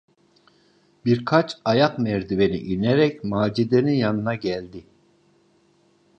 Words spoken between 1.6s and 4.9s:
ayak merdiveni inerek Macide’nin yanına geldi.